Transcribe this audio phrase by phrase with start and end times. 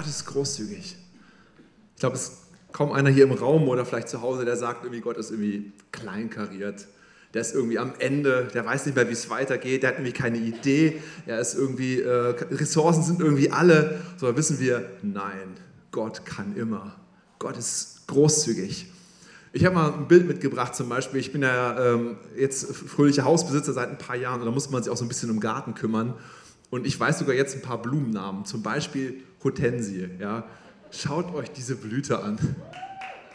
[0.00, 0.96] Gott ist großzügig.
[1.94, 2.32] Ich glaube, es ist
[2.72, 5.72] kaum einer hier im Raum oder vielleicht zu Hause, der sagt, irgendwie Gott ist irgendwie
[5.92, 6.86] kleinkariert.
[7.34, 10.14] Der ist irgendwie am Ende, der weiß nicht mehr, wie es weitergeht, der hat nämlich
[10.14, 14.00] keine Idee, er ist irgendwie, äh, Ressourcen sind irgendwie alle.
[14.16, 15.58] So wissen wir, nein,
[15.92, 16.96] Gott kann immer.
[17.38, 18.90] Gott ist großzügig.
[19.52, 23.74] Ich habe mal ein Bild mitgebracht, zum Beispiel, ich bin ja ähm, jetzt fröhlicher Hausbesitzer
[23.74, 25.74] seit ein paar Jahren und da muss man sich auch so ein bisschen um Garten
[25.74, 26.14] kümmern.
[26.70, 30.08] Und ich weiß sogar jetzt ein paar Blumennamen, zum Beispiel Hortensie.
[30.18, 30.46] Ja.
[30.90, 32.38] Schaut euch diese Blüte an.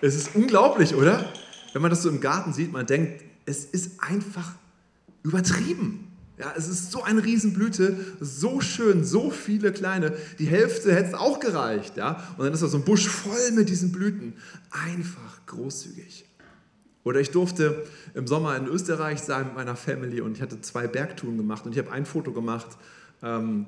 [0.01, 1.31] Es ist unglaublich, oder?
[1.73, 4.53] Wenn man das so im Garten sieht, man denkt, es ist einfach
[5.23, 6.11] übertrieben.
[6.37, 10.13] Ja, es ist so eine Riesenblüte, so schön, so viele kleine.
[10.37, 11.95] Die Hälfte hätte es auch gereicht.
[11.95, 12.23] Ja?
[12.37, 14.33] Und dann ist da so ein Busch voll mit diesen Blüten.
[14.69, 16.25] Einfach großzügig.
[17.05, 20.87] Oder ich durfte im Sommer in Österreich sein mit meiner Family und ich hatte zwei
[20.87, 22.67] Bergtouren gemacht und ich habe ein Foto gemacht.
[23.25, 23.65] Ähm,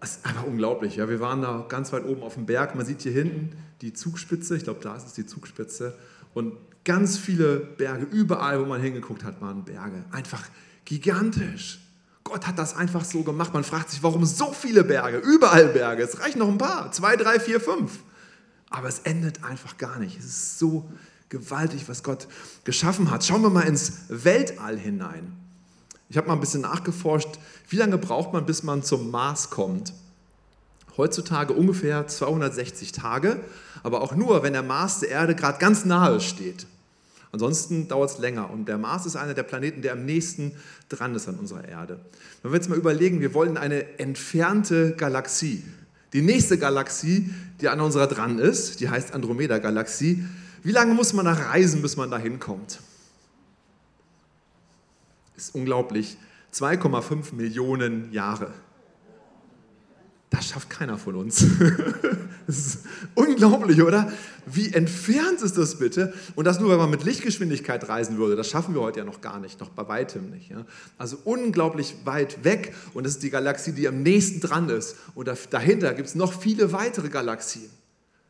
[0.00, 0.96] das ist einfach unglaublich.
[0.96, 1.08] Ja?
[1.08, 2.76] Wir waren da ganz weit oben auf dem Berg.
[2.76, 4.56] Man sieht hier hinten die Zugspitze.
[4.56, 5.98] Ich glaube, da ist es die Zugspitze.
[6.34, 6.52] Und
[6.84, 10.04] ganz viele Berge, überall, wo man hingeguckt hat, waren Berge.
[10.12, 10.44] Einfach
[10.84, 11.80] gigantisch.
[12.22, 13.54] Gott hat das einfach so gemacht.
[13.54, 15.18] Man fragt sich, warum so viele Berge?
[15.18, 16.02] Überall Berge.
[16.02, 16.92] Es reichen noch ein paar.
[16.92, 18.00] Zwei, drei, vier, fünf.
[18.70, 20.18] Aber es endet einfach gar nicht.
[20.18, 20.90] Es ist so
[21.30, 22.28] gewaltig, was Gott
[22.64, 23.24] geschaffen hat.
[23.24, 25.32] Schauen wir mal ins Weltall hinein.
[26.10, 29.92] Ich habe mal ein bisschen nachgeforscht, wie lange braucht man, bis man zum Mars kommt.
[30.96, 33.38] Heutzutage ungefähr 260 Tage,
[33.82, 36.66] aber auch nur, wenn der Mars der Erde gerade ganz nahe steht.
[37.30, 40.52] Ansonsten dauert es länger und der Mars ist einer der Planeten, der am nächsten
[40.88, 42.00] dran ist an unserer Erde.
[42.42, 45.62] Wenn wir jetzt mal überlegen, wir wollen eine entfernte Galaxie.
[46.14, 47.30] Die nächste Galaxie,
[47.60, 50.24] die an unserer dran ist, die heißt Andromeda-Galaxie.
[50.62, 52.80] Wie lange muss man da reisen, bis man da hinkommt?
[55.36, 56.16] Ist unglaublich.
[56.52, 58.52] 2,5 Millionen Jahre.
[60.30, 61.46] Das schafft keiner von uns.
[62.46, 62.78] das ist
[63.14, 64.12] unglaublich, oder?
[64.44, 66.12] Wie entfernt ist das bitte?
[66.34, 68.36] Und das nur, wenn man mit Lichtgeschwindigkeit reisen würde.
[68.36, 70.52] Das schaffen wir heute ja noch gar nicht, noch bei weitem nicht.
[70.98, 72.74] Also unglaublich weit weg.
[72.92, 74.96] Und das ist die Galaxie, die am nächsten dran ist.
[75.14, 77.70] Und dahinter gibt es noch viele weitere Galaxien.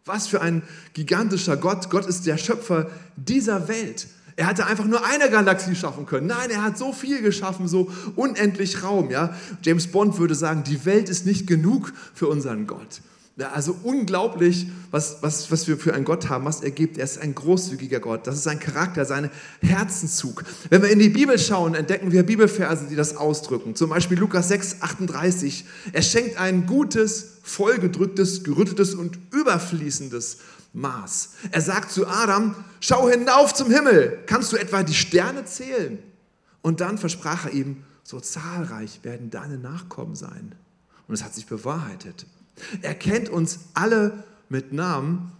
[0.04, 0.62] Was für ein
[0.94, 1.90] gigantischer Gott.
[1.90, 4.06] Gott ist der Schöpfer dieser Welt.
[4.38, 6.28] Er hätte einfach nur eine Galaxie schaffen können.
[6.28, 9.10] Nein, er hat so viel geschaffen, so unendlich Raum.
[9.10, 9.34] Ja?
[9.62, 13.00] James Bond würde sagen, die Welt ist nicht genug für unseren Gott.
[13.40, 16.98] Also unglaublich, was, was, was wir für einen Gott haben, was er gibt.
[16.98, 18.26] Er ist ein großzügiger Gott.
[18.26, 20.44] Das ist sein Charakter, sein Herzenszug.
[20.70, 23.76] Wenn wir in die Bibel schauen, entdecken wir Bibelverse, die das ausdrücken.
[23.76, 25.64] Zum Beispiel Lukas 6, 38.
[25.92, 30.38] Er schenkt ein gutes, vollgedrücktes, gerüttetes und überfließendes
[30.72, 31.30] Maß.
[31.52, 35.98] Er sagt zu Adam, schau hinauf zum Himmel, kannst du etwa die Sterne zählen?
[36.60, 40.54] Und dann versprach er ihm, so zahlreich werden deine Nachkommen sein.
[41.06, 42.26] Und es hat sich bewahrheitet.
[42.82, 45.32] Er kennt uns alle mit Namen.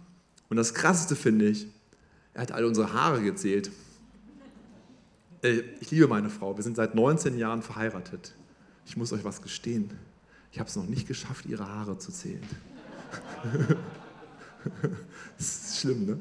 [0.49, 1.67] Und das Krasseste finde ich,
[2.33, 3.71] er hat alle unsere Haare gezählt.
[5.43, 6.55] Äh, ich liebe meine Frau.
[6.55, 8.33] Wir sind seit 19 Jahren verheiratet.
[8.85, 9.91] Ich muss euch was gestehen.
[10.51, 12.43] Ich habe es noch nicht geschafft, ihre Haare zu zählen.
[15.37, 16.19] Das ist schlimm, ne?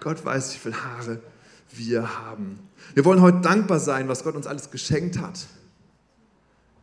[0.00, 1.22] Gott weiß, wie viele Haare
[1.70, 2.58] wir haben.
[2.94, 5.46] Wir wollen heute dankbar sein, was Gott uns alles geschenkt hat.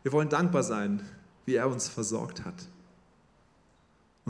[0.01, 1.01] Wir wollen dankbar sein,
[1.45, 2.55] wie er uns versorgt hat.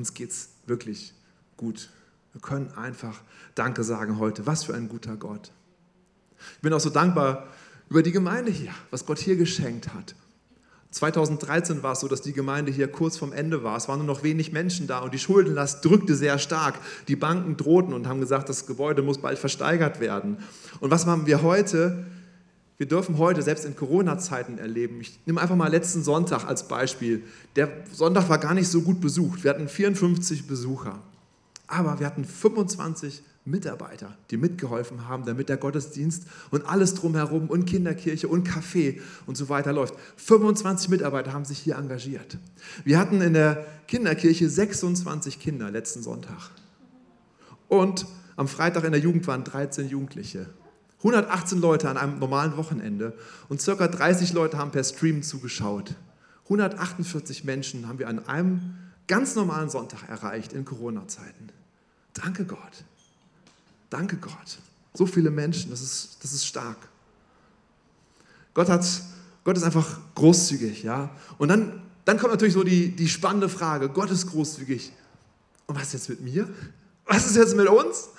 [0.04, 1.14] Uns geht es wirklich
[1.56, 1.90] gut.
[2.34, 3.22] Wir können einfach
[3.56, 4.46] Danke sagen heute.
[4.46, 5.50] Was für ein guter Gott.
[6.56, 7.48] Ich bin auch so dankbar
[7.90, 10.14] über die Gemeinde hier, was Gott hier geschenkt hat.
[10.92, 13.78] 2013 war es so, dass die Gemeinde hier kurz vorm Ende war.
[13.78, 16.76] Es waren nur noch wenig Menschen da und die Schuldenlast drückte sehr stark.
[17.08, 20.36] Die Banken drohten und haben gesagt, das Gebäude muss bald versteigert werden.
[20.82, 22.06] Und was machen wir heute?
[22.78, 25.00] Wir dürfen heute, selbst in Corona-Zeiten, erleben.
[25.02, 27.24] Ich nehme einfach mal letzten Sonntag als Beispiel.
[27.56, 29.44] Der Sonntag war gar nicht so gut besucht.
[29.44, 31.00] Wir hatten 54 Besucher.
[31.68, 37.66] Aber wir hatten 25 Mitarbeiter, die mitgeholfen haben, damit der Gottesdienst und alles drumherum und
[37.66, 39.96] Kinderkirche und Café und so weiter läuft.
[40.16, 42.38] 25 Mitarbeiter haben sich hier engagiert.
[42.86, 46.52] Wir hatten in der Kinderkirche 26 Kinder letzten Sonntag.
[47.68, 48.06] Und
[48.38, 50.48] am Freitag in der Jugend waren 13 Jugendliche.
[51.04, 53.14] 118 Leute an einem normalen Wochenende
[53.50, 55.96] und circa 30 Leute haben per Stream zugeschaut.
[56.46, 58.78] 148 Menschen haben wir an einem
[59.08, 61.50] ganz normalen Sonntag erreicht in Corona-Zeiten.
[62.14, 62.86] Danke Gott.
[63.90, 64.60] Danke Gott.
[64.94, 66.78] So viele Menschen, das ist, das ist stark.
[68.54, 68.86] Gott, hat,
[69.44, 71.10] Gott ist einfach großzügig, ja.
[71.38, 74.94] Und dann, dann kommt natürlich so die, die spannende Frage, Gott ist großzügig.
[75.66, 76.48] Und was ist jetzt mit mir?
[77.06, 78.10] Was ist jetzt mit uns?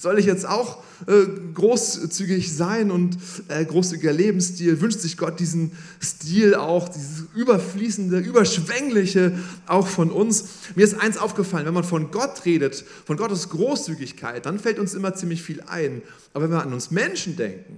[0.00, 3.18] Soll ich jetzt auch äh, großzügig sein und
[3.48, 4.80] äh, großzügiger Lebensstil?
[4.80, 10.46] Wünscht sich Gott diesen Stil auch, dieses überfließende, überschwängliche auch von uns?
[10.74, 14.94] Mir ist eins aufgefallen, wenn man von Gott redet, von Gottes Großzügigkeit, dann fällt uns
[14.94, 16.00] immer ziemlich viel ein.
[16.32, 17.76] Aber wenn wir an uns Menschen denken,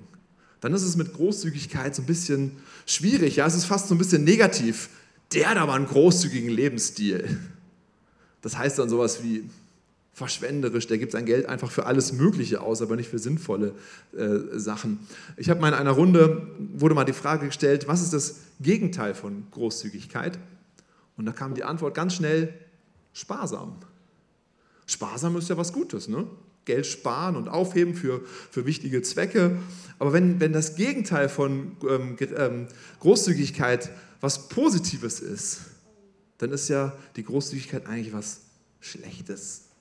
[0.60, 2.52] dann ist es mit Großzügigkeit so ein bisschen
[2.86, 3.34] schwierig.
[3.34, 4.90] Ja, es ist fast so ein bisschen negativ.
[5.32, 7.36] Der hat aber einen großzügigen Lebensstil.
[8.42, 9.42] Das heißt dann sowas wie,
[10.12, 13.74] verschwenderisch, der gibt sein Geld einfach für alles Mögliche aus, aber nicht für sinnvolle
[14.16, 15.00] äh, Sachen.
[15.36, 19.14] Ich habe mal in einer Runde, wurde mal die Frage gestellt, was ist das Gegenteil
[19.14, 20.38] von Großzügigkeit?
[21.16, 22.52] Und da kam die Antwort ganz schnell,
[23.14, 23.76] sparsam.
[24.86, 26.26] Sparsam ist ja was Gutes, ne?
[26.64, 28.20] Geld sparen und aufheben für,
[28.50, 29.58] für wichtige Zwecke.
[29.98, 32.68] Aber wenn, wenn das Gegenteil von ähm, ähm,
[33.00, 35.62] Großzügigkeit was Positives ist,
[36.38, 38.42] dann ist ja die Großzügigkeit eigentlich was
[38.80, 39.71] Schlechtes.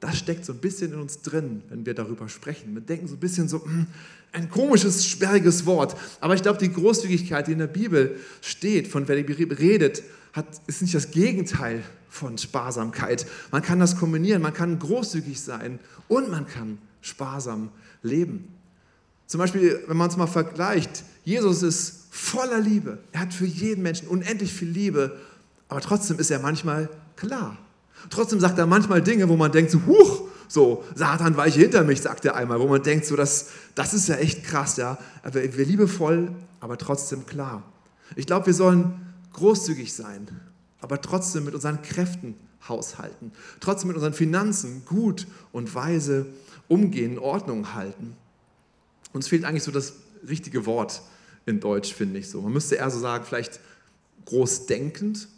[0.00, 2.74] Das steckt so ein bisschen in uns drin, wenn wir darüber sprechen.
[2.74, 3.86] Wir denken so ein bisschen so, hm,
[4.32, 5.96] ein komisches, sperriges Wort.
[6.20, 10.02] Aber ich glaube, die Großzügigkeit, die in der Bibel steht, von der die Bibel redet,
[10.32, 13.26] hat, ist nicht das Gegenteil von Sparsamkeit.
[13.50, 15.78] Man kann das kombinieren, man kann großzügig sein
[16.08, 17.70] und man kann sparsam
[18.02, 18.48] leben.
[19.26, 22.98] Zum Beispiel, wenn man es mal vergleicht, Jesus ist voller Liebe.
[23.12, 25.18] Er hat für jeden Menschen unendlich viel Liebe,
[25.68, 27.58] aber trotzdem ist er manchmal klar.
[28.10, 32.00] Trotzdem sagt er manchmal Dinge, wo man denkt, so, huch, so, Satan weiche hinter mich,
[32.00, 34.98] sagt er einmal, wo man denkt, so, das, das ist ja echt krass, ja.
[35.22, 37.62] Aber wir liebevoll, aber trotzdem klar.
[38.16, 39.00] Ich glaube, wir sollen
[39.34, 40.28] großzügig sein,
[40.80, 42.34] aber trotzdem mit unseren Kräften
[42.68, 46.26] haushalten, trotzdem mit unseren Finanzen gut und weise
[46.66, 48.16] umgehen, Ordnung halten.
[49.12, 49.94] Uns fehlt eigentlich so das
[50.28, 51.02] richtige Wort
[51.46, 52.42] in Deutsch, finde ich so.
[52.42, 53.60] Man müsste eher so sagen, vielleicht
[54.26, 55.28] großdenkend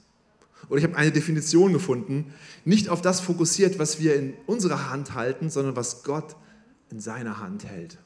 [0.70, 2.32] oder ich habe eine Definition gefunden,
[2.64, 6.36] nicht auf das fokussiert, was wir in unserer Hand halten, sondern was Gott
[6.90, 7.98] in seiner Hand hält.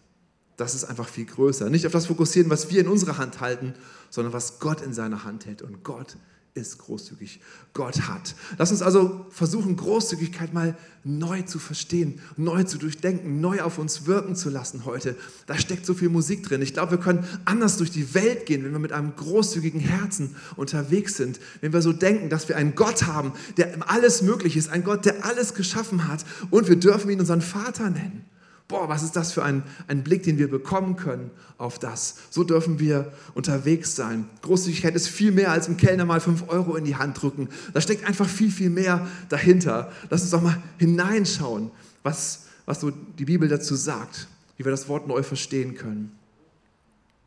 [0.56, 1.68] Das ist einfach viel größer.
[1.68, 3.74] Nicht auf das fokussieren, was wir in unserer Hand halten,
[4.08, 5.62] sondern was Gott in seiner Hand hält.
[5.62, 6.16] Und Gott
[6.54, 7.40] ist großzügig.
[7.72, 8.36] Gott hat.
[8.58, 14.06] Lass uns also versuchen, Großzügigkeit mal neu zu verstehen, neu zu durchdenken, neu auf uns
[14.06, 15.16] wirken zu lassen heute.
[15.46, 16.62] Da steckt so viel Musik drin.
[16.62, 20.36] Ich glaube, wir können anders durch die Welt gehen, wenn wir mit einem großzügigen Herzen
[20.54, 21.40] unterwegs sind.
[21.60, 25.04] Wenn wir so denken, dass wir einen Gott haben, der alles möglich ist, ein Gott,
[25.04, 28.24] der alles geschaffen hat und wir dürfen ihn unseren Vater nennen.
[28.66, 32.16] Boah, was ist das für ein, ein Blick, den wir bekommen können auf das.
[32.30, 34.28] So dürfen wir unterwegs sein.
[34.40, 37.50] Großzügigkeit ist viel mehr als im Kellner mal fünf Euro in die Hand drücken.
[37.74, 39.92] Da steckt einfach viel, viel mehr dahinter.
[40.08, 41.70] Lass uns doch mal hineinschauen,
[42.02, 46.12] was, was so die Bibel dazu sagt, wie wir das Wort neu verstehen können.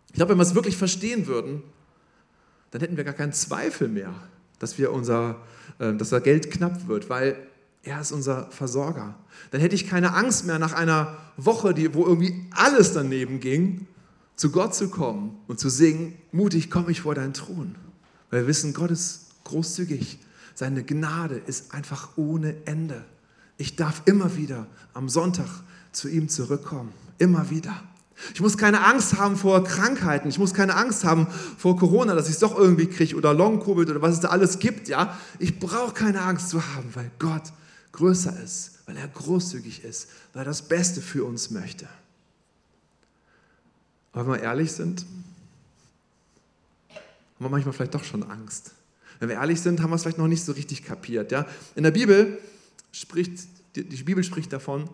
[0.10, 1.62] Ich glaube, wenn wir es wirklich verstehen würden,
[2.72, 4.14] dann hätten wir gar keinen Zweifel mehr,
[4.58, 5.42] dass, wir unser,
[5.78, 7.38] äh, dass unser Geld knapp wird, weil
[7.88, 9.16] er ist unser Versorger.
[9.52, 13.88] Dann hätte ich keine Angst mehr, nach einer Woche, die, wo irgendwie alles daneben ging,
[14.36, 17.76] zu Gott zu kommen und zu singen, mutig komme ich vor deinen Thron.
[18.30, 20.20] Weil wir wissen, Gott ist großzügig.
[20.54, 23.04] Seine Gnade ist einfach ohne Ende.
[23.58, 25.48] Ich darf immer wieder am Sonntag
[25.92, 26.94] zu ihm zurückkommen.
[27.18, 27.74] Immer wieder.
[28.34, 30.28] Ich muss keine Angst haben vor Krankheiten.
[30.28, 33.90] Ich muss keine Angst haben vor Corona, dass ich es doch irgendwie kriege oder Long-Covid
[33.90, 34.88] oder was es da alles gibt.
[34.88, 35.18] Ja?
[35.40, 37.44] Ich brauche keine Angst zu haben, weil Gott
[37.98, 41.88] größer ist, weil er großzügig ist, weil er das Beste für uns möchte.
[44.14, 45.06] Aber wenn wir ehrlich sind,
[46.90, 48.72] haben wir manchmal vielleicht doch schon Angst.
[49.20, 51.32] Wenn wir ehrlich sind, haben wir es vielleicht noch nicht so richtig kapiert.
[51.32, 51.46] Ja?
[51.76, 52.38] In der Bibel
[52.92, 54.90] spricht, die Bibel spricht davon,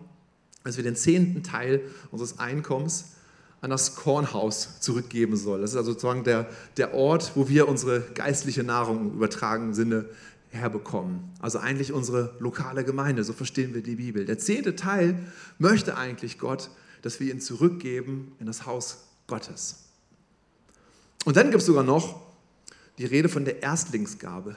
[0.62, 3.12] dass wir den zehnten Teil unseres Einkommens
[3.60, 5.62] an das Kornhaus zurückgeben sollen.
[5.62, 10.06] Das ist also sozusagen der, der Ort, wo wir unsere geistliche Nahrung im Sinne
[10.54, 11.30] herbekommen.
[11.40, 14.24] Also eigentlich unsere lokale Gemeinde, so verstehen wir die Bibel.
[14.24, 15.18] Der zehnte Teil
[15.58, 16.70] möchte eigentlich Gott,
[17.02, 19.84] dass wir ihn zurückgeben in das Haus Gottes.
[21.24, 22.22] Und dann gibt es sogar noch
[22.98, 24.56] die Rede von der Erstlingsgabe.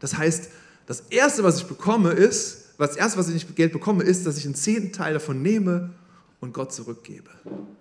[0.00, 0.50] Das heißt,
[0.86, 4.44] das Erste, was ich bekomme, ist, das Erste, was ich Geld bekomme, ist, dass ich
[4.44, 5.94] einen zehnten Teil davon nehme
[6.40, 7.30] und Gott zurückgebe.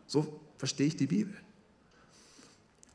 [0.07, 1.35] So verstehe ich die Bibel.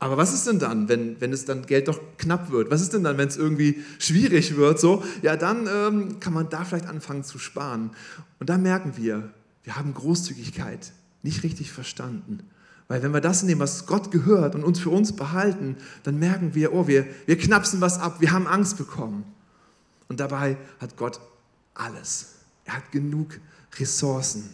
[0.02, 2.72] Aber was ist denn dann, wenn, wenn es dann Geld doch knapp wird?
[2.72, 4.80] Was ist denn dann, wenn es irgendwie schwierig wird?
[4.80, 7.92] So, ja, dann ähm, kann man da vielleicht anfangen zu sparen.
[8.40, 9.32] Und da merken wir,
[9.62, 10.92] wir haben Großzügigkeit
[11.22, 12.40] nicht richtig verstanden.
[12.88, 16.56] Weil wenn wir das nehmen, was Gott gehört und uns für uns behalten, dann merken
[16.56, 19.22] wir, oh, wir, wir knapsen was ab, wir haben Angst bekommen.
[20.08, 21.20] Und dabei hat Gott
[21.74, 22.38] alles.
[22.64, 23.38] Er hat genug
[23.78, 24.52] Ressourcen.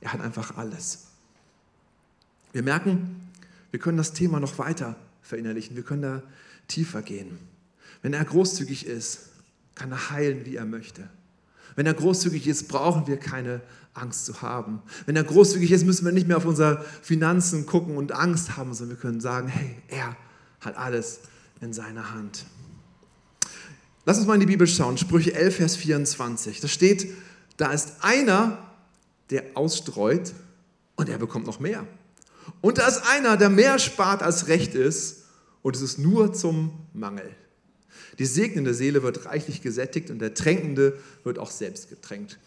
[0.00, 1.06] Er hat einfach alles.
[2.52, 3.25] Wir merken,
[3.76, 5.76] wir können das Thema noch weiter verinnerlichen.
[5.76, 6.22] Wir können da
[6.66, 7.36] tiefer gehen.
[8.00, 9.26] Wenn er großzügig ist,
[9.74, 11.10] kann er heilen, wie er möchte.
[11.74, 13.60] Wenn er großzügig ist, brauchen wir keine
[13.92, 14.80] Angst zu haben.
[15.04, 18.72] Wenn er großzügig ist, müssen wir nicht mehr auf unsere Finanzen gucken und Angst haben,
[18.72, 20.16] sondern wir können sagen, hey, er
[20.60, 21.20] hat alles
[21.60, 22.46] in seiner Hand.
[24.06, 26.62] Lass uns mal in die Bibel schauen, Sprüche 11, Vers 24.
[26.62, 27.12] Da steht,
[27.58, 28.56] da ist einer,
[29.28, 30.32] der ausstreut
[30.94, 31.86] und er bekommt noch mehr.
[32.60, 35.24] Und da ist einer, der mehr spart als recht ist
[35.62, 37.30] und es ist nur zum Mangel.
[38.18, 42.38] Die segnende Seele wird reichlich gesättigt und der Tränkende wird auch selbst getränkt.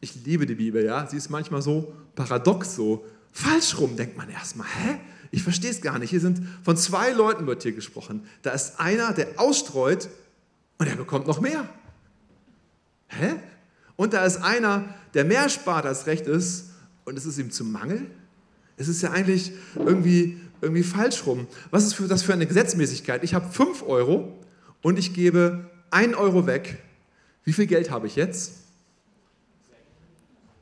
[0.00, 1.06] Ich liebe die Bibel, ja.
[1.06, 4.66] Sie ist manchmal so paradox, so falsch rum, denkt man erstmal.
[4.66, 4.98] Hä?
[5.30, 6.10] Ich verstehe es gar nicht.
[6.10, 8.26] Hier sind von zwei Leuten wird hier gesprochen.
[8.42, 10.08] Da ist einer, der ausstreut
[10.78, 11.68] und er bekommt noch mehr.
[13.08, 13.34] Hä?
[13.96, 16.70] Und da ist einer, der mehr spart als recht ist
[17.04, 18.06] und es ist ihm zu Mangel.
[18.76, 21.46] Es ist ja eigentlich irgendwie, irgendwie falsch rum.
[21.70, 23.22] Was ist das für eine Gesetzmäßigkeit?
[23.22, 24.38] Ich habe 5 Euro
[24.82, 26.82] und ich gebe 1 Euro weg.
[27.44, 28.52] Wie viel Geld habe ich jetzt?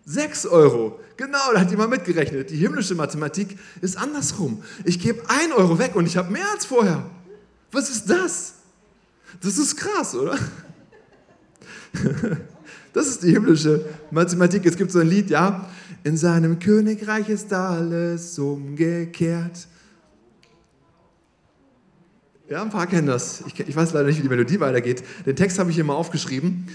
[0.04, 0.99] 6 Euro.
[1.16, 2.50] Genau, da hat jemand mitgerechnet.
[2.50, 4.62] Die himmlische Mathematik ist andersrum.
[4.85, 7.09] Ich gebe 1 Euro weg und ich habe mehr als vorher.
[7.71, 8.54] Was ist das?
[9.40, 10.38] Das ist krass, oder?
[12.92, 14.66] Das ist die himmlische Mathematik.
[14.66, 15.68] Es gibt so ein Lied, ja.
[16.04, 19.68] In seinem Königreich ist alles umgekehrt.
[22.49, 23.42] Ja, ein paar kennen das.
[23.46, 25.02] Ich, ich, weiß leider nicht, wie die Melodie weitergeht.
[25.25, 26.68] Den Text habe ich hier mal aufgeschrieben.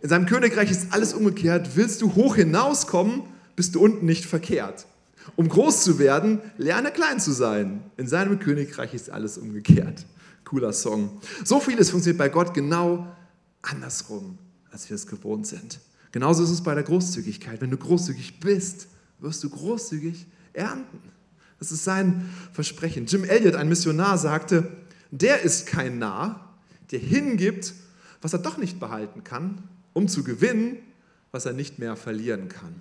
[0.00, 1.70] In seinem Königreich ist alles umgekehrt.
[1.74, 3.24] Willst du hoch hinauskommen,
[3.54, 4.86] bist du unten nicht verkehrt.
[5.36, 7.82] Um groß zu werden, lerne klein zu sein.
[7.98, 10.06] In seinem Königreich ist alles umgekehrt.
[10.44, 11.20] Cooler Song.
[11.44, 13.06] So vieles funktioniert bei Gott genau
[13.62, 14.38] andersrum,
[14.70, 15.80] als wir es gewohnt sind.
[16.12, 17.60] Genauso ist es bei der Großzügigkeit.
[17.60, 18.88] Wenn du großzügig bist,
[19.20, 20.98] wirst du großzügig ernten.
[21.58, 23.06] Das ist sein Versprechen.
[23.06, 24.68] Jim Elliot, ein Missionar, sagte,
[25.10, 26.48] der ist kein Narr,
[26.90, 27.74] der hingibt,
[28.22, 29.62] was er doch nicht behalten kann,
[29.92, 30.78] um zu gewinnen,
[31.30, 32.80] was er nicht mehr verlieren kann.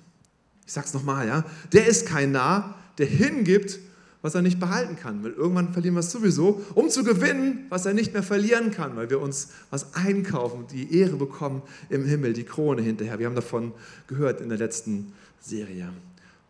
[0.66, 1.46] Ich sage es nochmal, ja.
[1.72, 3.80] Der ist kein Narr, der hingibt,
[4.22, 7.86] was er nicht behalten kann, weil irgendwann verlieren wir es sowieso, um zu gewinnen, was
[7.86, 12.34] er nicht mehr verlieren kann, weil wir uns was einkaufen, die Ehre bekommen im Himmel,
[12.34, 13.20] die Krone hinterher.
[13.20, 13.74] Wir haben davon
[14.08, 15.90] gehört in der letzten Serie.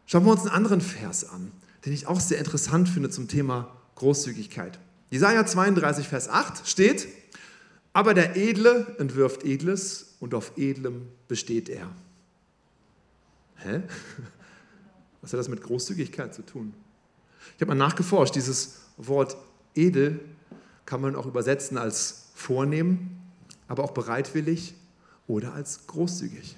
[0.08, 1.52] Schauen wir uns einen anderen Vers an,
[1.86, 4.80] den ich auch sehr interessant finde zum Thema Großzügigkeit.
[5.12, 7.08] Jesaja 32, Vers 8 steht,
[7.94, 11.90] aber der Edle entwirft Edles und auf Edlem besteht er.
[13.58, 13.82] Hä?
[15.22, 16.74] Was hat das mit Großzügigkeit zu tun?
[17.56, 19.38] Ich habe mal nachgeforscht, dieses Wort
[19.76, 20.20] edel
[20.86, 23.12] kann man auch übersetzen als vornehm,
[23.68, 24.74] aber auch bereitwillig
[25.28, 26.58] oder als großzügig.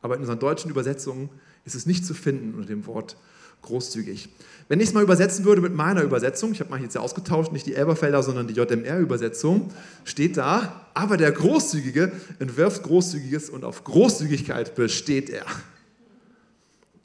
[0.00, 1.28] Aber in unseren deutschen Übersetzungen
[1.64, 3.16] ist es nicht zu finden unter dem Wort
[3.62, 4.28] großzügig.
[4.68, 7.52] Wenn ich es mal übersetzen würde mit meiner Übersetzung, ich habe mal jetzt ja ausgetauscht,
[7.52, 9.70] nicht die Elberfelder, sondern die JMR-Übersetzung,
[10.04, 15.46] steht da, aber der Großzügige entwirft Großzügiges und auf Großzügigkeit besteht er.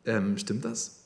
[0.05, 0.96] Ähm, stimmt das?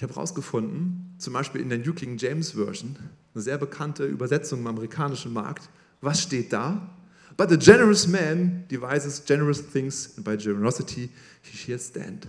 [0.00, 2.96] Ich habe herausgefunden, zum Beispiel in der New King James Version,
[3.34, 5.68] eine sehr bekannte Übersetzung im amerikanischen Markt,
[6.00, 6.88] was steht da?
[7.36, 11.10] But a generous man devises generous things, and by generosity
[11.42, 12.26] he shall stand.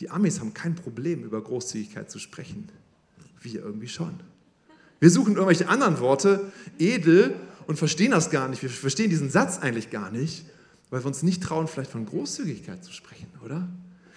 [0.00, 2.68] Die Amis haben kein Problem, über Großzügigkeit zu sprechen.
[3.40, 4.20] Wir irgendwie schon.
[5.00, 7.34] Wir suchen irgendwelche anderen Worte, edel,
[7.66, 8.60] und verstehen das gar nicht.
[8.60, 10.44] Wir verstehen diesen Satz eigentlich gar nicht,
[10.90, 13.66] weil wir uns nicht trauen, vielleicht von Großzügigkeit zu sprechen, oder?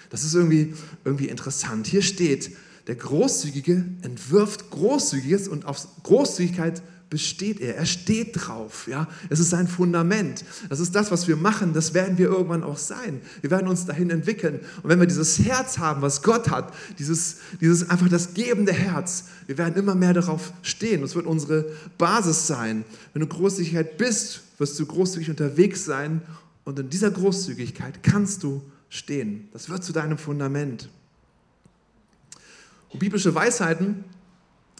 [0.09, 0.73] Das ist irgendwie,
[1.05, 1.87] irgendwie interessant.
[1.87, 2.51] Hier steht,
[2.87, 6.81] der Großzügige entwirft Großzügiges und auf Großzügigkeit
[7.11, 7.75] besteht er.
[7.75, 8.87] Er steht drauf.
[8.89, 9.07] Ja?
[9.29, 10.43] Es ist sein Fundament.
[10.69, 11.73] Das ist das, was wir machen.
[11.73, 13.21] Das werden wir irgendwann auch sein.
[13.41, 14.61] Wir werden uns dahin entwickeln.
[14.81, 19.25] Und wenn wir dieses Herz haben, was Gott hat, dieses, dieses einfach das gebende Herz,
[19.45, 21.01] wir werden immer mehr darauf stehen.
[21.01, 21.65] Das wird unsere
[21.97, 22.85] Basis sein.
[23.13, 26.21] Wenn du Großzügigkeit bist, wirst du großzügig unterwegs sein.
[26.63, 29.49] Und in dieser Großzügigkeit kannst du stehen.
[29.53, 30.89] Das wird zu deinem Fundament.
[32.89, 34.03] Und biblische Weisheiten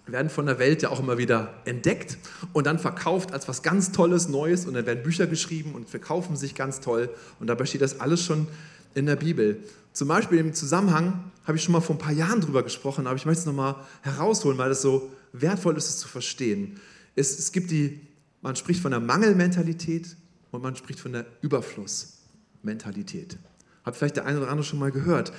[0.06, 2.18] werden von der Welt ja auch immer wieder entdeckt
[2.52, 6.36] und dann verkauft als was ganz Tolles, Neues und dann werden Bücher geschrieben und verkaufen
[6.36, 8.48] sich ganz toll und dabei steht das alles schon
[8.94, 9.64] in der Bibel.
[9.94, 13.16] Zum Beispiel im Zusammenhang habe ich schon mal vor ein paar Jahren drüber gesprochen, aber
[13.16, 16.82] ich möchte es nochmal herausholen, weil es so wertvoll ist, es zu verstehen.
[17.16, 18.02] Es, es gibt die,
[18.42, 20.18] man spricht von der Mangelmentalität
[20.52, 23.38] und man spricht von der Überflussmentalität.
[23.84, 25.32] Hat vielleicht der eine oder andere schon mal gehört.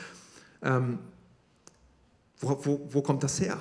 [0.62, 0.98] Ähm,
[2.40, 3.58] wo, wo, wo kommt das her?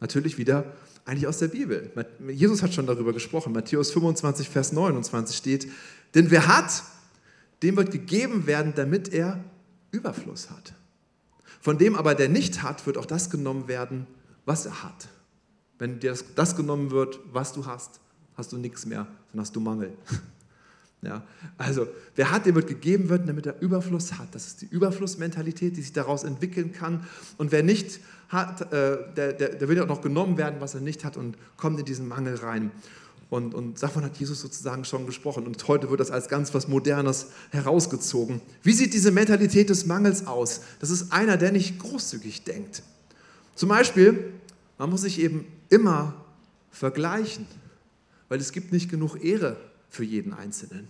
[0.00, 0.72] Natürlich wieder
[1.04, 1.92] eigentlich aus der Bibel.
[2.28, 3.52] Jesus hat schon darüber gesprochen.
[3.52, 5.70] Matthäus 25, Vers 29 steht,
[6.14, 6.82] denn wer hat,
[7.62, 9.42] dem wird gegeben werden, damit er
[9.90, 10.74] Überfluss hat.
[11.60, 14.06] Von dem aber, der nicht hat, wird auch das genommen werden,
[14.44, 15.08] was er hat.
[15.78, 18.00] Wenn dir das, das genommen wird, was du hast,
[18.36, 19.92] hast du nichts mehr, dann hast du Mangel.
[21.04, 21.22] Ja,
[21.58, 24.34] also, wer hat, dem wird gegeben werden, damit er Überfluss hat.
[24.34, 27.06] Das ist die Überflussmentalität, die sich daraus entwickeln kann.
[27.36, 30.74] Und wer nicht hat, äh, der, der, der will ja auch noch genommen werden, was
[30.74, 32.70] er nicht hat und kommt in diesen Mangel rein.
[33.28, 35.46] Und, und davon hat Jesus sozusagen schon gesprochen.
[35.46, 38.40] Und heute wird das als ganz was Modernes herausgezogen.
[38.62, 40.62] Wie sieht diese Mentalität des Mangels aus?
[40.80, 42.82] Das ist einer, der nicht großzügig denkt.
[43.54, 44.32] Zum Beispiel,
[44.78, 46.14] man muss sich eben immer
[46.70, 47.46] vergleichen,
[48.28, 49.56] weil es gibt nicht genug Ehre
[49.94, 50.88] für jeden Einzelnen.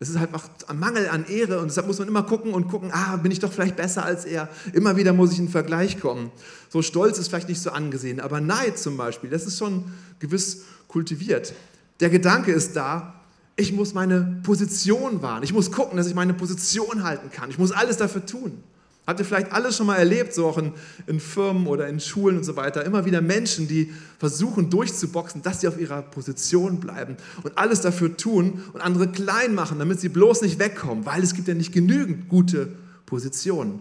[0.00, 2.90] Es ist einfach ein Mangel an Ehre und deshalb muss man immer gucken und gucken,
[2.92, 4.48] ah, bin ich doch vielleicht besser als er.
[4.72, 6.30] Immer wieder muss ich in Vergleich kommen.
[6.68, 9.86] So Stolz ist vielleicht nicht so angesehen, aber Neid zum Beispiel, das ist schon
[10.20, 11.52] gewiss kultiviert.
[11.98, 13.20] Der Gedanke ist da,
[13.56, 15.42] ich muss meine Position wahren.
[15.42, 17.50] Ich muss gucken, dass ich meine Position halten kann.
[17.50, 18.62] Ich muss alles dafür tun.
[19.08, 20.74] Habt ihr vielleicht alles schon mal erlebt, so auch in,
[21.06, 25.62] in, Firmen oder in Schulen und so weiter, immer wieder Menschen, die versuchen durchzuboxen, dass
[25.62, 30.10] sie auf ihrer Position bleiben und alles dafür tun und andere klein machen, damit sie
[30.10, 32.68] bloß nicht wegkommen, weil es gibt ja nicht genügend gute
[33.06, 33.80] Positionen.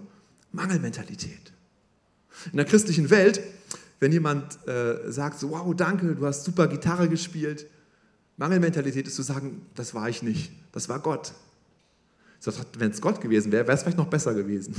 [0.54, 1.52] Mangelmentalität.
[2.54, 3.42] In der christlichen Welt,
[4.00, 7.68] wenn jemand äh, sagt, so, wow, danke, du hast super Gitarre gespielt,
[8.38, 11.34] Mangelmentalität ist zu sagen, das war ich nicht, das war Gott.
[12.78, 14.74] Wenn es Gott gewesen wäre, wäre es vielleicht noch besser gewesen.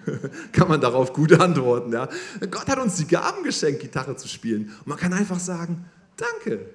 [0.52, 1.92] kann man darauf gut antworten.
[1.92, 2.08] Ja?
[2.50, 4.70] Gott hat uns die Gaben geschenkt, Gitarre zu spielen.
[4.80, 5.84] Und man kann einfach sagen,
[6.16, 6.66] danke,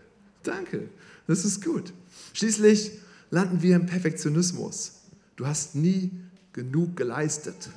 [0.44, 0.90] danke,
[1.28, 1.94] das ist gut.
[2.34, 2.92] Schließlich
[3.30, 5.02] landen wir im Perfektionismus.
[5.36, 6.12] Du hast nie
[6.54, 7.70] genug geleistet.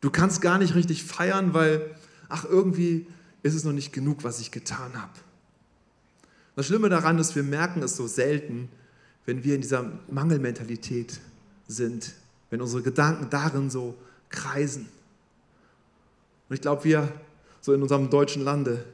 [0.00, 1.96] Du kannst gar nicht richtig feiern, weil,
[2.28, 3.06] ach, irgendwie
[3.42, 5.12] ist es noch nicht genug, was ich getan habe.
[6.54, 8.68] Das Schlimme daran ist, wir merken es so selten,
[9.24, 11.20] wenn wir in dieser Mangelmentalität
[11.68, 12.14] sind,
[12.50, 13.96] wenn unsere Gedanken darin so
[14.28, 14.88] kreisen.
[16.48, 17.12] Und ich glaube, wir
[17.60, 18.84] so in unserem deutschen Lande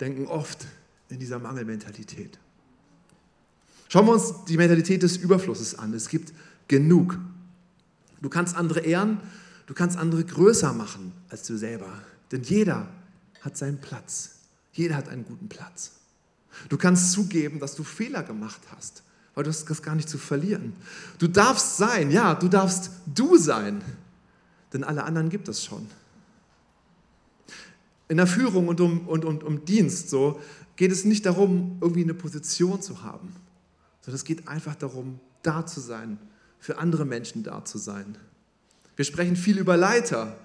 [0.00, 0.66] denken oft
[1.08, 2.38] in dieser Mangelmentalität.
[3.88, 5.92] Schauen wir uns die Mentalität des Überflusses an.
[5.92, 6.32] Es gibt
[6.68, 7.18] genug.
[8.20, 9.20] Du kannst andere ehren,
[9.66, 11.92] du kannst andere größer machen als du selber.
[12.30, 12.88] Denn jeder
[13.40, 14.36] hat seinen Platz.
[14.72, 15.92] Jeder hat einen guten Platz.
[16.68, 19.02] Du kannst zugeben, dass du Fehler gemacht hast
[19.34, 20.74] weil du hast das gar nicht zu verlieren.
[21.18, 23.82] Du darfst sein, ja, du darfst du sein,
[24.72, 25.86] denn alle anderen gibt es schon.
[28.08, 30.40] In der Führung und um, und, und um Dienst so
[30.76, 33.34] geht es nicht darum, irgendwie eine Position zu haben,
[34.02, 36.18] sondern es geht einfach darum, da zu sein,
[36.58, 38.16] für andere Menschen da zu sein.
[38.96, 40.36] Wir sprechen viel über Leiter,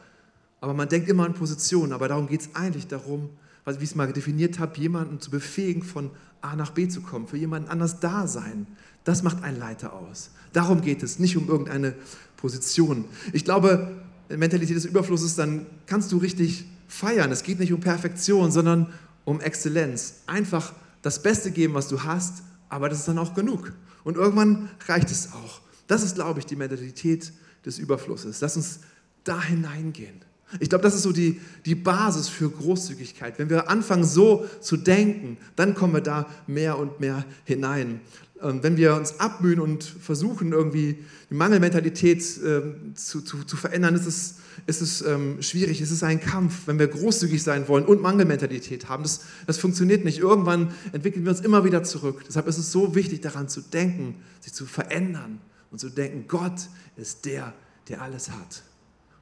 [0.61, 3.29] aber man denkt immer an Positionen, aber darum geht es eigentlich darum,
[3.75, 7.27] wie ich es mal definiert habe, jemanden zu befähigen, von A nach B zu kommen,
[7.27, 8.67] für jemanden anders da sein.
[9.03, 10.31] Das macht einen Leiter aus.
[10.53, 11.93] Darum geht es, nicht um irgendeine
[12.37, 13.05] Position.
[13.33, 17.31] Ich glaube, Mentalität des Überflusses, dann kannst du richtig feiern.
[17.31, 18.87] Es geht nicht um Perfektion, sondern
[19.25, 20.21] um Exzellenz.
[20.25, 23.73] Einfach das Beste geben, was du hast, aber das ist dann auch genug.
[24.03, 25.61] Und irgendwann reicht es auch.
[25.87, 27.33] Das ist, glaube ich, die Mentalität
[27.65, 28.41] des Überflusses.
[28.41, 28.79] Lass uns
[29.23, 30.21] da hineingehen.
[30.59, 33.37] Ich glaube, das ist so die, die Basis für Großzügigkeit.
[33.37, 37.99] Wenn wir anfangen, so zu denken, dann kommen wir da mehr und mehr hinein.
[38.41, 43.95] Ähm, wenn wir uns abmühen und versuchen, irgendwie die Mangelmentalität ähm, zu, zu, zu verändern,
[43.95, 44.35] ist es,
[44.67, 45.81] ist es ähm, schwierig.
[45.81, 49.03] Es ist ein Kampf, wenn wir großzügig sein wollen und Mangelmentalität haben.
[49.03, 50.19] Das, das funktioniert nicht.
[50.19, 52.23] Irgendwann entwickeln wir uns immer wieder zurück.
[52.27, 55.39] Deshalb ist es so wichtig, daran zu denken, sich zu verändern
[55.71, 57.53] und zu denken, Gott ist der,
[57.89, 58.63] der alles hat.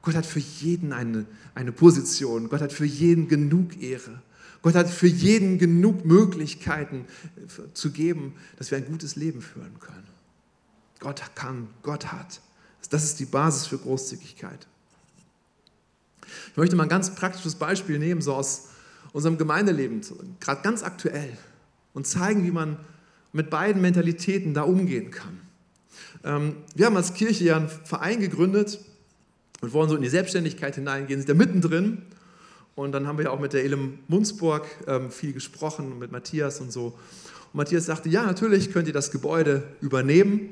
[0.06, 2.48] Gott hat für jeden eine, eine Position.
[2.48, 4.22] Gott hat für jeden genug Ehre.
[4.62, 7.06] Gott hat für jeden genug Möglichkeiten
[7.74, 10.06] zu geben, dass wir ein gutes Leben führen können.
[11.00, 12.40] Gott kann, Gott hat.
[12.90, 14.68] Das ist die Basis für Großzügigkeit.
[16.52, 18.68] Ich möchte mal ein ganz praktisches Beispiel nehmen, so aus
[19.12, 20.02] unserem Gemeindeleben,
[20.38, 21.36] gerade ganz aktuell,
[21.94, 22.76] und zeigen, wie man
[23.32, 25.40] mit beiden Mentalitäten da umgehen kann.
[26.22, 28.78] Ähm, wir haben als Kirche ja einen Verein gegründet,
[29.60, 32.02] und wollen so in die Selbstständigkeit hineingehen, sind da mittendrin.
[32.74, 36.60] Und dann haben wir ja auch mit der Elem Munzburg ähm, viel gesprochen, mit Matthias
[36.60, 36.86] und so.
[37.52, 40.50] Und Matthias sagte, ja, natürlich könnt ihr das Gebäude übernehmen,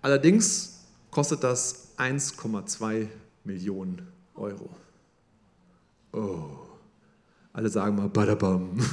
[0.00, 3.08] allerdings kostet das 1,2
[3.44, 4.06] Millionen
[4.36, 4.70] Euro.
[6.12, 6.44] Oh,
[7.52, 8.78] alle sagen mal, badabam.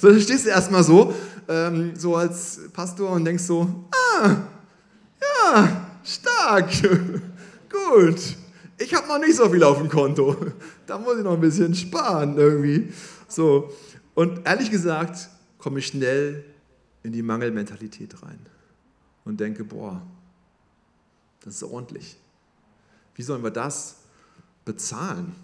[0.00, 1.12] so, dann stehst du erstmal so,
[1.48, 4.36] ähm, so als Pastor und denkst so, ah,
[5.20, 6.70] ja, Stark.
[7.68, 8.36] Gut.
[8.78, 10.36] Ich habe noch nicht so viel auf dem Konto.
[10.86, 12.92] Da muss ich noch ein bisschen sparen irgendwie.
[13.28, 13.72] So.
[14.14, 16.44] Und ehrlich gesagt komme ich schnell
[17.02, 18.38] in die Mangelmentalität rein
[19.24, 20.00] und denke, boah,
[21.40, 22.16] das ist ordentlich.
[23.14, 23.96] Wie sollen wir das
[24.64, 25.34] bezahlen?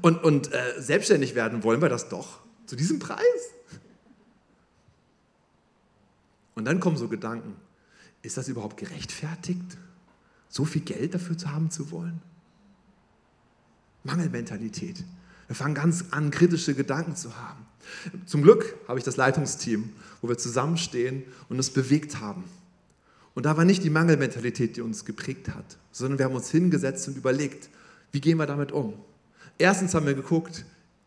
[0.00, 3.20] Und, und äh, selbstständig werden wollen wir das doch zu diesem Preis?
[6.54, 7.56] Und dann kommen so Gedanken,
[8.22, 9.76] ist das überhaupt gerechtfertigt,
[10.54, 12.22] so viel Geld dafür zu haben zu wollen?
[14.04, 15.02] Mangelmentalität.
[15.48, 17.66] Wir fangen ganz an, kritische Gedanken zu haben.
[18.24, 19.90] Zum Glück habe ich das Leitungsteam,
[20.22, 22.44] wo wir zusammenstehen und uns bewegt haben.
[23.34, 27.08] Und da war nicht die Mangelmentalität, die uns geprägt hat, sondern wir haben uns hingesetzt
[27.08, 27.68] und überlegt,
[28.12, 28.94] wie gehen wir damit um?
[29.58, 30.64] Erstens haben wir geguckt,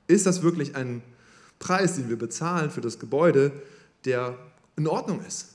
[0.08, 1.02] ist das wirklich ein
[1.58, 3.54] Preis, den wir bezahlen für das Gebäude,
[4.04, 4.38] der
[4.76, 5.54] in Ordnung ist?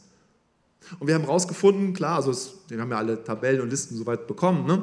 [0.99, 4.27] Und wir haben herausgefunden, klar, also es, wir haben ja alle Tabellen und Listen soweit
[4.27, 4.67] bekommen.
[4.67, 4.83] Ne?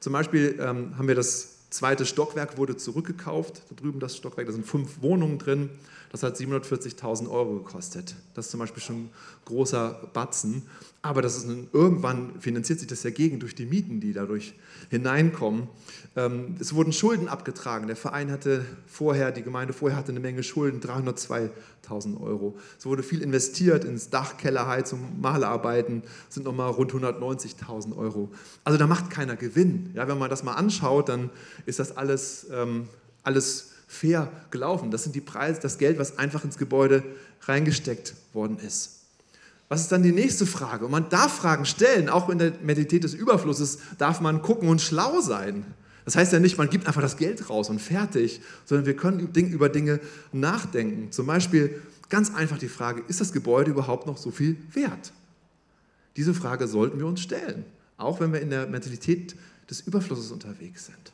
[0.00, 3.62] Zum Beispiel ähm, haben wir das zweite Stockwerk wurde zurückgekauft.
[3.68, 5.70] Da drüben das Stockwerk, da sind fünf Wohnungen drin.
[6.10, 8.16] Das hat 740.000 Euro gekostet.
[8.34, 9.10] Das ist zum Beispiel schon ein
[9.44, 10.62] großer Batzen.
[11.02, 14.52] Aber das ist ein, irgendwann finanziert sich das ja gegen durch die Mieten, die dadurch
[14.90, 15.68] hineinkommen.
[16.14, 17.86] Ähm, es wurden Schulden abgetragen.
[17.86, 22.58] Der Verein hatte vorher, die Gemeinde vorher hatte eine Menge Schulden, 302.000 Euro.
[22.78, 28.30] Es wurde viel investiert ins Dach, Kellerheizung, Malerarbeiten, sind nochmal rund 190.000 Euro.
[28.64, 29.92] Also da macht keiner Gewinn.
[29.94, 31.30] Ja, wenn man das mal anschaut, dann
[31.70, 32.88] ist das alles, ähm,
[33.22, 34.90] alles fair gelaufen.
[34.90, 37.02] Das sind die Preise, das Geld, was einfach ins Gebäude
[37.42, 39.00] reingesteckt worden ist.
[39.68, 40.84] Was ist dann die nächste Frage?
[40.84, 44.80] Und man darf Fragen stellen, auch in der Mentalität des Überflusses darf man gucken und
[44.80, 45.64] schlau sein.
[46.04, 49.20] Das heißt ja nicht, man gibt einfach das Geld raus und fertig, sondern wir können
[49.20, 50.00] über Dinge
[50.32, 51.12] nachdenken.
[51.12, 55.12] Zum Beispiel ganz einfach die Frage, ist das Gebäude überhaupt noch so viel wert?
[56.16, 57.64] Diese Frage sollten wir uns stellen,
[57.96, 59.36] auch wenn wir in der Mentalität
[59.70, 61.12] des Überflusses unterwegs sind.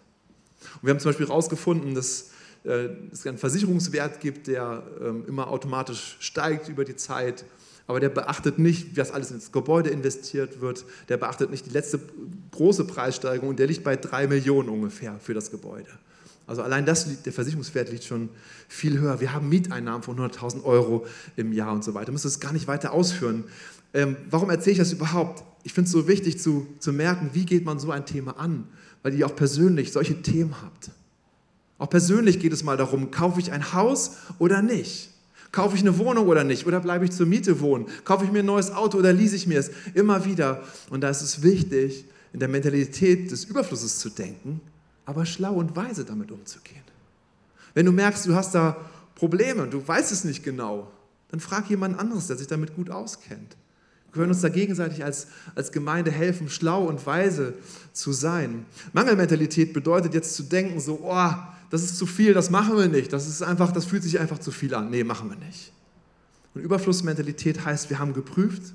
[0.74, 2.30] Und wir haben zum Beispiel herausgefunden, dass
[2.64, 7.44] äh, es einen Versicherungswert gibt, der ähm, immer automatisch steigt über die Zeit,
[7.86, 12.00] aber der beachtet nicht, was alles ins Gebäude investiert wird, der beachtet nicht die letzte
[12.50, 15.90] große Preissteigerung und der liegt bei drei Millionen ungefähr für das Gebäude.
[16.46, 18.28] Also allein das, der Versicherungswert liegt schon
[18.68, 19.20] viel höher.
[19.20, 22.08] Wir haben Mieteinnahmen von 100.000 Euro im Jahr und so weiter.
[22.08, 23.44] Ich muss das gar nicht weiter ausführen.
[23.92, 25.42] Ähm, warum erzähle ich das überhaupt?
[25.64, 28.68] Ich finde es so wichtig zu, zu merken, wie geht man so ein Thema an,
[29.06, 30.90] weil ihr auch persönlich solche Themen habt.
[31.78, 35.10] Auch persönlich geht es mal darum, kaufe ich ein Haus oder nicht?
[35.52, 36.66] Kaufe ich eine Wohnung oder nicht?
[36.66, 37.86] Oder bleibe ich zur Miete wohnen?
[38.04, 39.70] Kaufe ich mir ein neues Auto oder lease ich mir es?
[39.94, 40.64] Immer wieder.
[40.90, 44.60] Und da ist es wichtig, in der Mentalität des Überflusses zu denken,
[45.04, 46.82] aber schlau und weise damit umzugehen.
[47.74, 48.76] Wenn du merkst, du hast da
[49.14, 50.90] Probleme und du weißt es nicht genau,
[51.28, 53.56] dann frag jemand anderes, der sich damit gut auskennt.
[54.16, 57.54] Können uns da gegenseitig als, als Gemeinde helfen, schlau und weise
[57.92, 58.64] zu sein.
[58.92, 61.34] Mangelmentalität bedeutet jetzt zu denken, so, oh,
[61.70, 63.12] das ist zu viel, das machen wir nicht.
[63.12, 64.90] Das ist einfach, das fühlt sich einfach zu viel an.
[64.90, 65.72] Nee, machen wir nicht.
[66.54, 68.74] Und Überflussmentalität heißt, wir haben geprüft,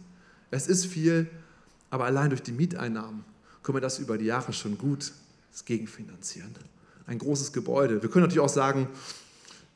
[0.51, 1.27] es ist viel,
[1.89, 3.23] aber allein durch die Mieteinnahmen
[3.63, 5.11] können wir das über die Jahre schon gut
[5.65, 6.53] gegenfinanzieren.
[7.07, 8.01] Ein großes Gebäude.
[8.01, 8.87] Wir können natürlich auch sagen,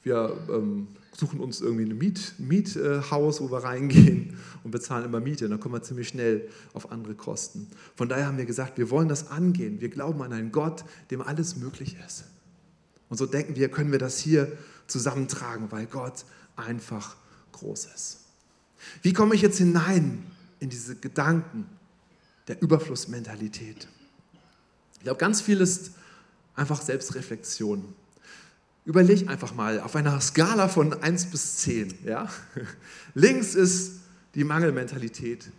[0.04, 5.48] wir ähm, suchen uns irgendwie ein Miet, Miethaus, wo wir reingehen und bezahlen immer Miete.
[5.48, 7.68] Dann kommen wir ziemlich schnell auf andere Kosten.
[7.96, 9.82] Von daher haben wir gesagt, wir wollen das angehen.
[9.82, 12.26] Wir glauben an einen Gott, dem alles möglich ist.
[13.10, 14.52] Und so denken wir, können wir das hier
[14.88, 16.26] zusammentragen, weil Gott
[16.56, 17.16] einfach
[17.54, 18.20] groß ist.
[19.02, 20.24] Wie komme ich jetzt hinein
[20.60, 21.66] in diese Gedanken
[22.48, 23.88] der Überflussmentalität?
[24.96, 25.92] Ich glaube, ganz viel ist
[26.56, 27.94] einfach Selbstreflexion.
[28.86, 32.06] Überleg einfach mal auf einer Skala von 1 bis 10.
[32.06, 32.30] Ja?
[33.16, 33.94] Links ist
[34.36, 35.50] die Mangelmentalität,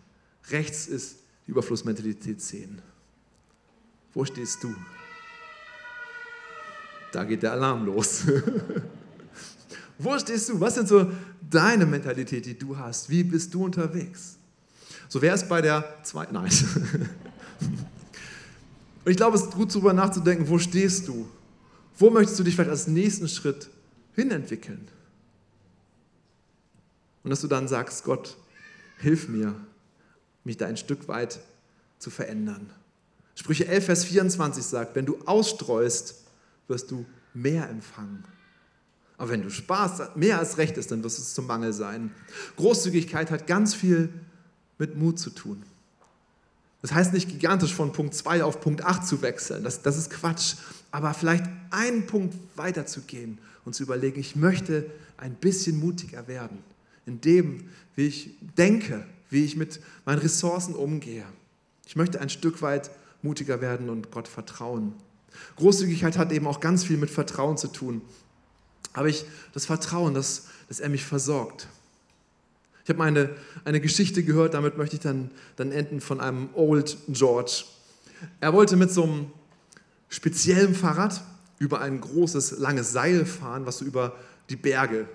[0.51, 2.81] rechts ist die Überflussmentalität 10.
[4.15, 4.75] Wo stehst du?
[7.13, 8.23] Da geht der Alarm los.
[9.99, 10.61] Wo stehst du?
[10.61, 11.11] Was sind so
[11.51, 13.09] deine Mentalität, die du hast?
[13.11, 14.37] Wie bist du unterwegs?
[15.09, 16.35] So wäre es bei der zweiten.
[16.35, 16.51] Nein.
[19.05, 21.29] Und ich glaube, es ist gut darüber nachzudenken, wo stehst du?
[21.99, 23.69] Wo möchtest du dich vielleicht als nächsten Schritt
[24.15, 24.89] hinentwickeln?
[27.25, 28.37] Und dass du dann sagst, Gott,
[28.99, 29.55] hilf mir,
[30.45, 31.41] mich da ein Stück weit
[31.99, 32.71] zu verändern.
[33.35, 36.23] Sprüche 11, Vers 24 sagt, wenn du ausstreust,
[36.69, 37.05] wirst du
[37.35, 38.25] mehr empfangen.
[39.19, 42.13] Aber wenn du sparst, mehr als recht ist, dann wirst es zum Mangel sein.
[42.57, 44.13] Großzügigkeit hat ganz viel
[44.79, 45.63] mit Mut zu tun.
[46.83, 50.11] Das heißt nicht gigantisch von Punkt 2 auf Punkt 8 zu wechseln, das, das ist
[50.11, 50.57] Quatsch,
[50.97, 56.27] aber vielleicht einen Punkt weiter zu gehen und zu überlegen, ich möchte ein bisschen mutiger
[56.27, 56.61] werden
[57.05, 61.27] in dem, wie ich denke, wie ich mit meinen Ressourcen umgehe.
[61.87, 64.95] Ich möchte ein Stück weit mutiger werden und Gott vertrauen.
[65.57, 68.01] Großzügigkeit hat eben auch ganz viel mit Vertrauen zu tun.
[68.95, 71.69] Habe ich das Vertrauen, dass, dass er mich versorgt.
[72.85, 76.97] Ich habe eine, eine Geschichte gehört, damit möchte ich dann, dann enden, von einem Old
[77.09, 77.65] George.
[78.41, 79.27] Er wollte mit so einem
[80.09, 81.23] speziellen Fahrrad
[81.59, 84.15] über ein großes, langes Seil fahren, was so über
[84.51, 85.09] die Berge,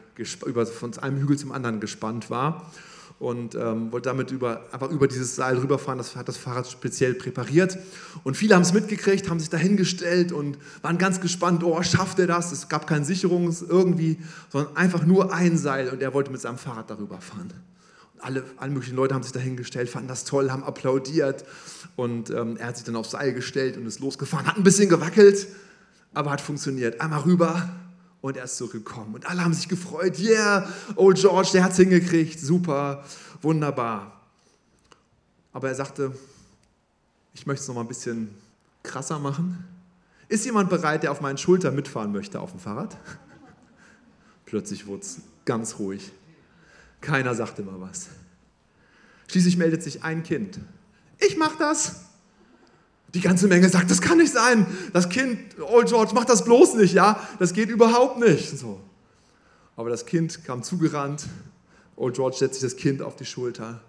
[0.45, 2.71] über, von einem Hügel zum anderen gespannt war.
[3.19, 5.99] und ähm, wollte damit über, einfach über dieses Seil rüberfahren.
[5.99, 7.77] Das hat das Fahrrad speziell präpariert.
[8.23, 12.25] Und viele haben es mitgekriegt, haben sich dahingestellt und waren ganz gespannt, oh, schafft er
[12.25, 12.51] das?
[12.51, 14.17] Es gab keine Sicherung irgendwie,
[14.49, 17.53] sondern einfach nur ein Seil und er wollte mit seinem Fahrrad darüber fahren.
[18.21, 21.43] Alle, alle möglichen Leute haben sich dahingestellt, fanden das toll, haben applaudiert
[21.95, 24.89] und ähm, er hat sich dann aufs Seil gestellt und ist losgefahren, hat ein bisschen
[24.89, 25.47] gewackelt,
[26.13, 27.01] aber hat funktioniert.
[27.01, 27.69] Einmal rüber,
[28.21, 29.15] und er ist zurückgekommen.
[29.15, 30.19] Und alle haben sich gefreut.
[30.19, 32.39] Yeah, Old George, der hat es hingekriegt.
[32.39, 33.03] Super,
[33.41, 34.21] wunderbar.
[35.53, 36.13] Aber er sagte,
[37.33, 38.29] ich möchte es noch mal ein bisschen
[38.83, 39.65] krasser machen.
[40.29, 42.95] Ist jemand bereit, der auf meinen Schultern mitfahren möchte auf dem Fahrrad?
[44.45, 46.11] Plötzlich wurde es ganz ruhig.
[47.01, 48.07] Keiner sagte mal was.
[49.27, 50.59] Schließlich meldet sich ein Kind.
[51.19, 52.01] Ich mach das.
[53.13, 54.65] Die ganze Menge sagt, das kann nicht sein.
[54.93, 57.19] Das Kind, Old George, mach das bloß nicht, ja?
[57.39, 58.57] Das geht überhaupt nicht.
[58.57, 58.79] So.
[59.75, 61.25] Aber das Kind kam zugerannt.
[61.97, 63.81] Old George setzt sich das Kind auf die Schulter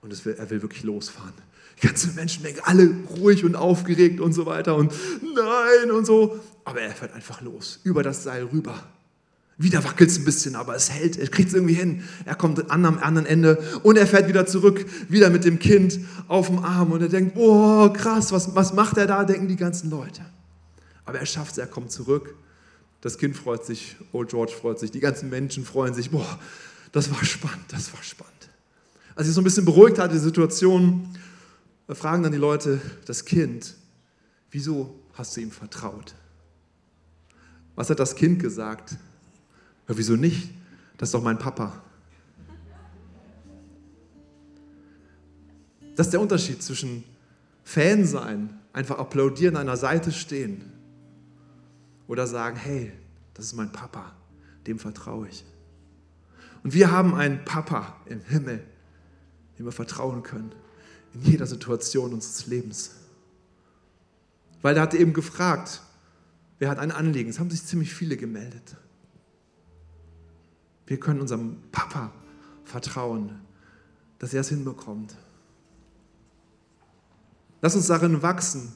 [0.00, 1.34] und will, er will wirklich losfahren.
[1.82, 6.38] Die ganze Menschenmenge, alle ruhig und aufgeregt und so weiter und nein und so.
[6.64, 8.82] Aber er fährt einfach los, über das Seil rüber.
[9.56, 12.02] Wieder wackelt es ein bisschen, aber es hält, er kriegt es irgendwie hin.
[12.24, 16.00] Er kommt an am anderen Ende und er fährt wieder zurück, wieder mit dem Kind
[16.26, 19.56] auf dem Arm und er denkt, boah, krass, was, was macht er da, denken die
[19.56, 20.22] ganzen Leute.
[21.04, 22.34] Aber er schafft es, er kommt zurück.
[23.00, 26.40] Das Kind freut sich, Old George freut sich, die ganzen Menschen freuen sich, boah,
[26.90, 28.32] das war spannend, das war spannend.
[29.14, 31.08] Als ich so ein bisschen beruhigt hatte, die Situation,
[31.88, 33.74] fragen dann die Leute das Kind,
[34.50, 36.14] wieso hast du ihm vertraut?
[37.76, 38.96] Was hat das Kind gesagt?
[39.88, 40.50] Ja, wieso nicht?
[40.96, 41.82] Das ist doch mein Papa.
[45.96, 47.04] Das ist der Unterschied zwischen
[47.62, 50.72] Fan sein, einfach applaudieren, an der Seite stehen
[52.08, 52.92] oder sagen, hey,
[53.34, 54.12] das ist mein Papa,
[54.66, 55.44] dem vertraue ich.
[56.62, 58.64] Und wir haben einen Papa im Himmel,
[59.58, 60.52] dem wir vertrauen können,
[61.14, 62.92] in jeder Situation unseres Lebens.
[64.62, 65.82] Weil er hatte eben gefragt,
[66.58, 67.30] wer hat ein Anliegen?
[67.30, 68.76] Es haben sich ziemlich viele gemeldet.
[70.86, 72.12] Wir können unserem Papa
[72.64, 73.40] vertrauen,
[74.18, 75.16] dass er es hinbekommt.
[77.60, 78.72] Lass uns darin wachsen,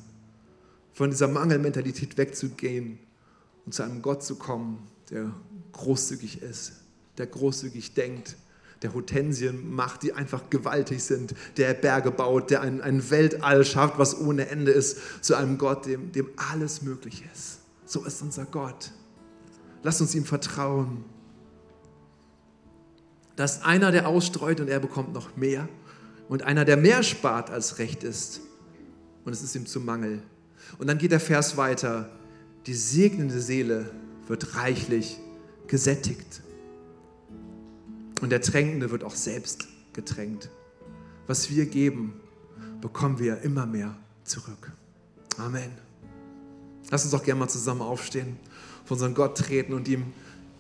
[0.95, 2.99] von dieser Mangelmentalität wegzugehen
[3.67, 5.33] und zu einem Gott zu kommen, der
[5.73, 6.73] großzügig ist,
[7.19, 8.37] der großzügig denkt,
[8.83, 13.99] der Hortensien macht, die einfach gewaltig sind, der Berge baut, der ein, ein Weltall schafft,
[13.99, 17.59] was ohne Ende ist, zu einem Gott, dem, dem alles möglich ist.
[17.85, 18.93] So ist unser Gott.
[19.83, 21.05] Lass uns ihm vertrauen.
[23.39, 25.69] Da ist einer, der ausstreut und er bekommt noch mehr.
[26.29, 28.41] Und einer, der mehr spart, als recht ist.
[29.25, 30.25] Und es ist ihm zu Mangel.
[30.79, 32.11] Und dann geht der Vers weiter.
[32.67, 33.93] Die segnende Seele
[34.27, 35.21] wird reichlich
[35.69, 36.43] gesättigt.
[38.21, 40.51] Und der Tränkende wird auch selbst getränkt.
[41.29, 42.15] Was wir geben,
[42.81, 44.73] bekommen wir immer mehr zurück.
[45.37, 45.71] Amen.
[46.91, 48.37] Lass uns doch gerne mal zusammen aufstehen,
[48.85, 50.13] vor unseren Gott treten und ihm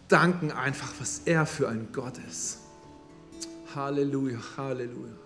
[0.07, 2.59] danken einfach, was er für ein Gott ist.
[3.79, 5.19] Halleluja, Halleluja.